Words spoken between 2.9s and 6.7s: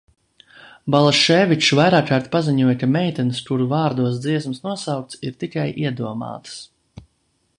meitenes, kuru vārdos dziesmas nosauktas, ir tikai iedomātas.